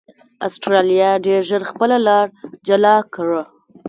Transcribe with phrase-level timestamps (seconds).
[0.47, 2.27] اسټرالیا ډېر ژر خپله لار
[2.67, 3.41] جلا کړه.